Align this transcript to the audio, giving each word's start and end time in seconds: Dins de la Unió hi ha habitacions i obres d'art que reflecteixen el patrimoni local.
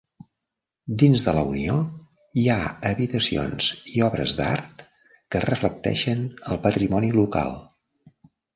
Dins 1.01 1.25
de 1.27 1.33
la 1.39 1.43
Unió 1.49 1.75
hi 2.43 2.45
ha 2.53 2.55
habitacions 2.93 3.69
i 3.97 4.03
obres 4.07 4.35
d'art 4.41 4.83
que 5.37 5.45
reflecteixen 5.47 6.27
el 6.35 6.61
patrimoni 6.67 7.17
local. 7.21 7.57